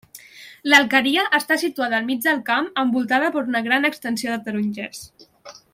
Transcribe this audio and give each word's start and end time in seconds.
L'alqueria 0.71 1.25
està 1.39 1.57
situada 1.63 1.99
al 1.99 2.07
mig 2.09 2.23
del 2.25 2.41
camp, 2.49 2.71
envoltada 2.85 3.29
per 3.37 3.47
una 3.53 3.65
gran 3.69 3.89
extensió 3.91 4.35
de 4.35 4.43
tarongers. 4.49 5.07